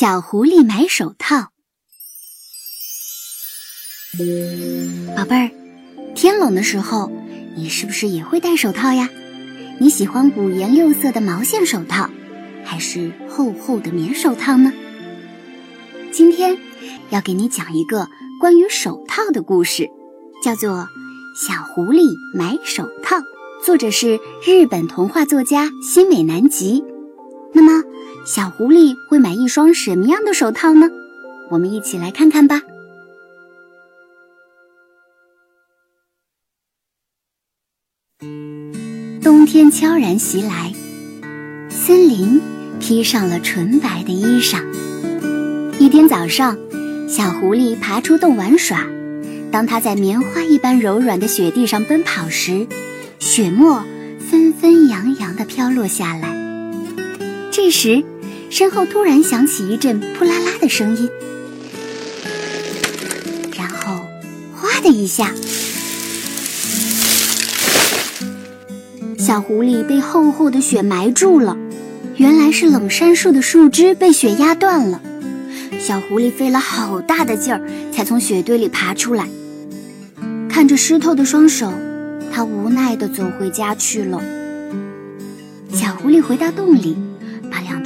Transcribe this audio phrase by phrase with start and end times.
[0.00, 1.48] 小狐狸买手套。
[5.16, 5.50] 宝贝儿，
[6.14, 7.10] 天冷的时候，
[7.56, 9.08] 你是不是也会戴手套呀？
[9.80, 12.08] 你喜欢五颜六色的毛线手套，
[12.64, 14.72] 还是厚厚的棉手套呢？
[16.12, 16.56] 今天
[17.10, 18.06] 要给你讲一个
[18.40, 19.88] 关于手套的故事，
[20.44, 20.70] 叫做
[21.34, 23.16] 《小狐狸买手套》，
[23.66, 26.84] 作者是日本童话作家新美南吉。
[27.52, 27.82] 那么，
[28.26, 30.88] 小狐狸会买一双什么样的手套呢？
[31.50, 32.60] 我们一起来看看吧。
[39.22, 40.72] 冬天悄然袭来，
[41.70, 42.40] 森林
[42.78, 44.62] 披上了纯白的衣裳。
[45.78, 46.58] 一天早上，
[47.08, 48.86] 小狐狸爬出洞玩耍。
[49.50, 52.66] 当它在棉花一般柔软的雪地上奔跑时，
[53.18, 53.82] 雪沫
[54.18, 56.27] 纷纷扬扬地飘落下来。
[57.60, 58.04] 这时，
[58.50, 61.10] 身后突然响起一阵扑啦啦的声音，
[63.56, 64.06] 然后，
[64.54, 65.34] 哗的一下。
[69.18, 71.56] 小狐狸被厚厚的雪埋住了，
[72.14, 75.02] 原来是冷杉树的树枝被雪压断了。
[75.80, 77.60] 小狐狸费了好大的劲儿，
[77.92, 79.28] 才从雪堆里爬出来。
[80.48, 81.72] 看着湿透的双手，
[82.32, 84.22] 它无奈地走回家去了。
[85.72, 86.96] 小狐狸回到洞里，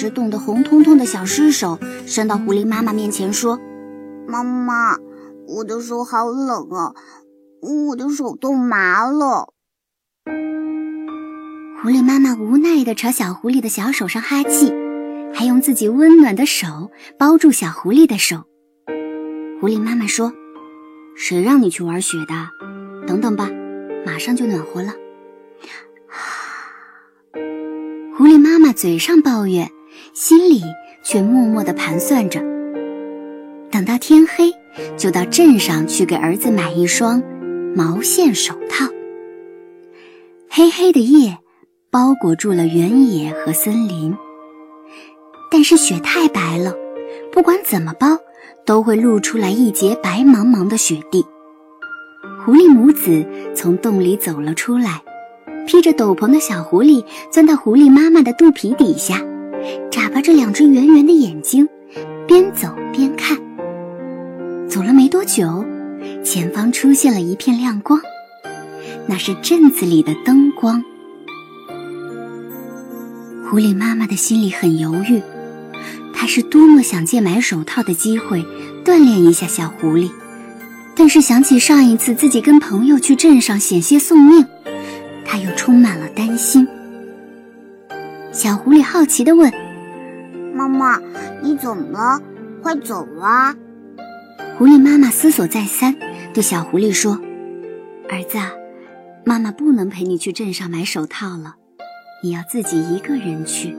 [0.00, 3.60] 只冻得红彤彤的小尸手伸到狐狸妈妈面前，说
[4.26, 4.96] ：“妈妈，
[5.46, 6.94] 我的手好冷啊，
[7.60, 9.52] 我的手冻麻了。”
[11.82, 14.72] 狐狸妈妈无奈地朝小狐狸的小手上哈气，
[15.34, 18.44] 还用自己温暖的手包住小狐狸的手。
[19.60, 20.32] 狐狸妈妈说
[21.14, 22.48] ：“谁让你去玩雪的？
[23.06, 23.50] 等等吧，
[24.06, 24.94] 马上就暖和了。”
[28.16, 29.70] 狐狸妈妈嘴上抱怨，
[30.12, 30.62] 心里
[31.02, 32.40] 却默默地盘算着：
[33.70, 34.52] 等到天黑，
[34.96, 37.22] 就到镇上去给儿子买一双
[37.74, 38.86] 毛线手套。
[40.48, 41.38] 黑黑的夜。
[41.92, 44.16] 包裹住了原野和森林，
[45.50, 46.72] 但是雪太白了，
[47.32, 48.16] 不管怎么包，
[48.64, 51.26] 都会露出来一截白茫茫的雪地。
[52.46, 53.26] 狐狸母子
[53.56, 55.02] 从洞里走了出来，
[55.66, 59.20] 披着斗篷的小狐狸钻到狐狸妈妈的肚皮底下，
[59.90, 61.68] 眨巴着两只圆圆的眼睛，
[62.26, 63.38] 边走边看。
[64.68, 65.64] 走了没多久，
[66.24, 68.00] 前方出现了一片亮光，
[69.06, 70.82] 那是镇子里的灯光。
[73.48, 75.20] 狐狸妈妈的心里很犹豫，
[76.14, 78.44] 她是多么想借买手套的机会
[78.84, 80.08] 锻炼一下小狐狸，
[80.94, 84.46] 但是想起上一次自己跟朋友去镇上险些送命，
[85.24, 86.66] 她又充满了担心。
[88.42, 89.52] 小狐狸好奇地问
[90.56, 90.98] ：“妈妈，
[91.42, 92.18] 你怎么了？
[92.62, 93.54] 快走啊！”
[94.56, 95.94] 狐狸妈妈思索再三，
[96.32, 97.20] 对小狐狸说
[98.08, 98.38] ：“儿子，
[99.26, 101.56] 妈妈不能陪你去镇上买手套了。”
[102.24, 103.76] 你要自己一个人去。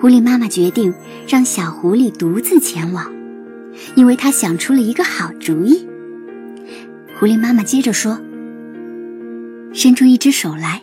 [0.00, 0.94] 狐狸妈妈决定
[1.26, 3.12] 让小狐狸独自前往，
[3.96, 5.88] 因为她想出了一个好主意。
[7.18, 8.16] 狐狸妈妈接着说
[9.74, 10.82] ：“伸出一只手来。”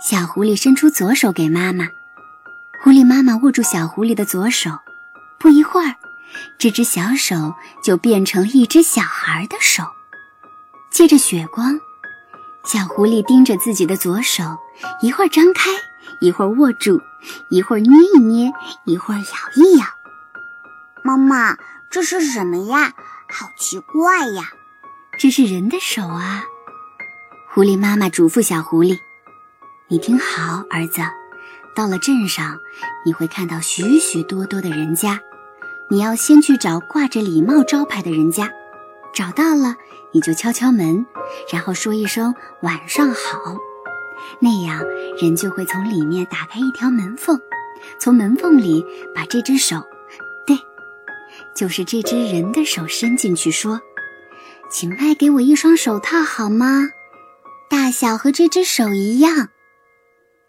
[0.00, 1.88] 小狐狸伸出左手给妈妈，
[2.82, 4.70] 狐狸妈妈握住小狐狸的左手，
[5.40, 5.96] 不一会儿，
[6.56, 9.82] 这只小手就变成了一只小孩的手，
[10.92, 11.80] 借着雪光。
[12.64, 14.44] 小狐狸盯着自己的左手，
[15.02, 15.70] 一会儿张开，
[16.20, 17.00] 一会儿握住，
[17.50, 18.52] 一会儿捏一捏，
[18.84, 19.24] 一会儿咬
[19.56, 19.86] 一咬。
[21.02, 21.56] 妈妈，
[21.90, 22.92] 这是什么呀？
[23.30, 24.44] 好奇怪呀！
[25.18, 26.44] 这是人的手啊！
[27.50, 28.98] 狐狸妈妈嘱咐小狐狸
[29.90, 31.00] ：“你听好，儿子，
[31.74, 32.58] 到了镇上，
[33.06, 35.18] 你会看到许许多多的人家，
[35.88, 38.50] 你要先去找挂着礼帽招牌的人家，
[39.14, 39.76] 找到了。”
[40.12, 41.04] 你就敲敲门，
[41.52, 43.58] 然后说一声“晚上好”，
[44.40, 44.82] 那样
[45.20, 47.38] 人就会从里面打开一条门缝，
[47.98, 48.82] 从门缝里
[49.14, 49.86] 把这只手，
[50.46, 50.58] 对，
[51.54, 53.82] 就是这只人的手伸进去，说
[54.72, 56.88] ：“请卖给我一双手套好吗？
[57.68, 59.48] 大小和这只手一样。”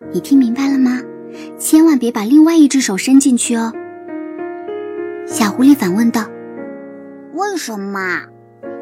[0.08, 1.02] 你听明白了吗？
[1.60, 3.74] 千万别把另外一只手伸进去哦。
[5.28, 6.26] 小狐狸反问道
[7.36, 8.22] ：“为什么？”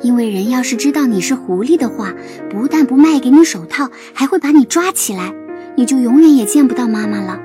[0.04, 2.14] 因为人要是知道你是狐狸的话，
[2.52, 5.34] 不但不卖给你手套，还会把你抓起来，
[5.75, 7.40] 你就永远也见不到妈妈了。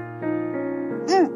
[1.09, 1.31] 嗯。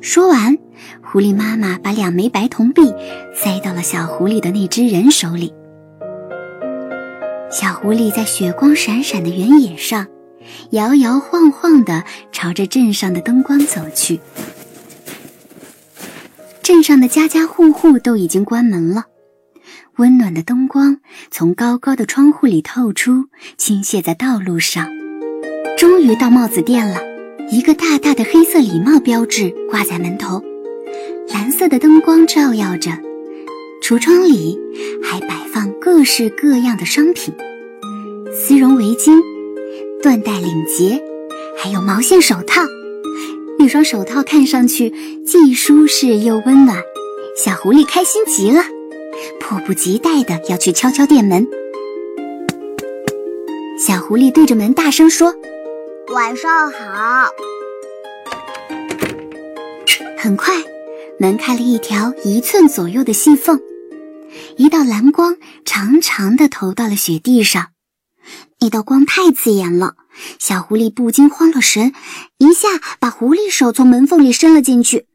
[0.00, 0.58] 说完，
[1.00, 2.92] 狐狸妈妈把两枚白铜币
[3.32, 5.54] 塞到了小狐狸的那只人手里。
[7.52, 10.04] 小狐狸在雪光闪闪的原野上，
[10.70, 14.20] 摇摇晃晃地朝着镇上的灯光走去。
[16.62, 19.04] 镇上的家家户户都已经关门了，
[19.96, 20.98] 温暖的灯光
[21.30, 23.26] 从高高的窗户里透出，
[23.58, 24.88] 倾泻在道路上。
[25.76, 27.00] 终于到帽子店了，
[27.50, 30.42] 一个大大的黑色礼帽标志挂在门头，
[31.28, 32.90] 蓝色的灯光照耀着，
[33.82, 34.58] 橱窗里
[35.02, 37.34] 还摆放各式各样的商品：
[38.32, 39.20] 丝绒围巾、
[40.04, 41.02] 缎带领结，
[41.56, 42.60] 还有毛线手套。
[43.58, 44.92] 那双手套看上去
[45.24, 46.76] 既舒适又温暖，
[47.42, 48.62] 小狐狸开心极了，
[49.40, 51.48] 迫不及待的要去敲敲店门。
[53.78, 55.34] 小狐狸对着门大声说
[56.12, 57.30] ：“晚上好。”
[60.20, 60.54] 很快，
[61.18, 63.58] 门开了一条一寸左右的细缝，
[64.58, 65.34] 一道蓝光
[65.64, 67.68] 长长的投到了雪地上。
[68.64, 69.94] 那道光太刺眼了。
[70.38, 71.92] 小狐狸不禁慌了神，
[72.38, 72.68] 一下
[72.98, 75.06] 把狐狸手从门缝里伸了进去。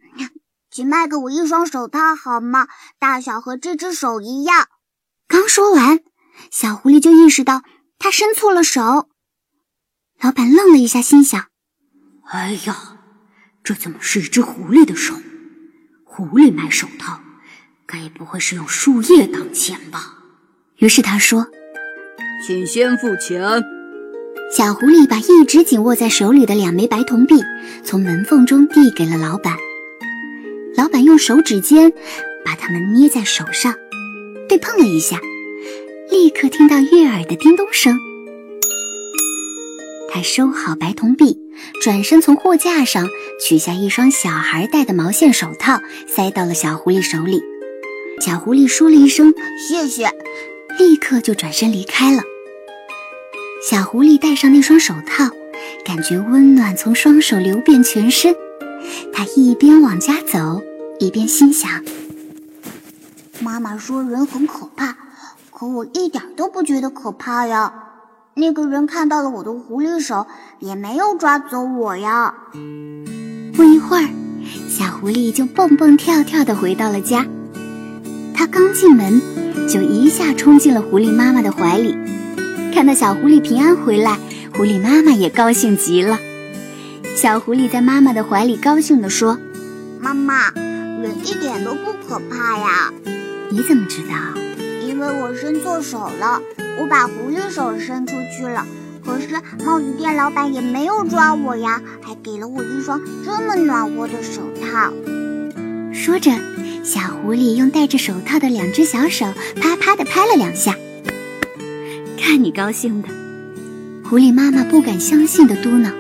[0.70, 2.68] 请卖给我一双手套好吗？
[3.00, 4.68] 大小和这只手一样。
[5.28, 6.02] 刚说完，
[6.52, 7.64] 小狐狸就意识到
[7.98, 9.10] 他伸错了手。
[10.22, 11.48] 老板愣了一下，心想
[12.30, 13.00] ：“哎呀，
[13.64, 15.16] 这怎么是一只狐狸的手？
[16.04, 17.20] 狐狸卖手套，
[17.88, 20.20] 该不会是用树叶当钱吧？”
[20.78, 21.48] 于是他说
[22.46, 23.42] ：“请先付钱。”
[24.52, 27.36] 小狐狸把一直紧握在手里的两枚白铜币
[27.84, 29.56] 从门缝中递给了老板，
[30.76, 31.94] 老板用手指尖
[32.44, 33.76] 把它们捏在手上，
[34.48, 35.20] 对碰了一下，
[36.10, 37.96] 立刻听到悦耳的叮咚声。
[40.12, 41.38] 他收好白铜币，
[41.84, 43.08] 转身从货架上
[43.40, 47.44] 取下一双小孩戴的毛线手套，塞到了小狐狸手里。
[48.20, 50.10] 小狐狸说了一声谢谢，
[50.80, 52.24] 立刻就转身离开了。
[53.62, 55.30] 小狐狸戴上那双手套，
[55.86, 58.34] 感觉温暖从双手流遍全身。
[59.12, 60.62] 它一边往家走，
[60.98, 61.70] 一边心想
[63.42, 64.96] ：“妈妈说人很可怕，
[65.52, 67.74] 可我一点都不觉得可怕呀。
[68.36, 70.26] 那个人看到了我的狐狸手，
[70.60, 72.34] 也没有抓走我呀。”
[73.54, 74.08] 不一会儿，
[74.70, 77.26] 小狐狸就蹦蹦跳跳地回到了家。
[78.40, 79.22] 它刚进门，
[79.68, 81.98] 就一下冲进了狐狸妈妈的怀里。
[82.74, 84.18] 看到小狐狸平安回来，
[84.56, 86.18] 狐狸妈妈也高兴极了。
[87.18, 89.38] 小狐狸在妈妈的怀里高兴地说
[90.00, 92.94] ：“妈妈，人一点都不可怕呀！
[93.50, 94.16] 你怎么知道？
[94.88, 96.42] 因为我伸错手了，
[96.80, 98.66] 我把狐狸手伸出去了。
[99.06, 99.28] 可是
[99.66, 104.94] 帽子店老板也没有抓我呀，还给了我一双这么暖和的手套。”
[105.92, 106.32] 说着，
[106.84, 109.26] 小狐狸用戴着手套的两只小手
[109.62, 110.76] 啪啪地拍了两下。
[112.18, 113.08] 看你高兴的，
[114.04, 115.92] 狐狸妈妈不敢相信的嘟囔：“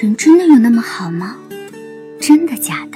[0.00, 1.36] 人真的有那么好吗？
[2.20, 2.93] 真的假的？”